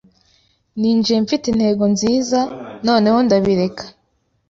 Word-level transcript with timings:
Ninjiye 0.79 1.17
mfite 1.25 1.45
intego 1.49 1.83
nziza 1.93 2.39
noneho 2.87 3.17
ndabireka 3.25 3.83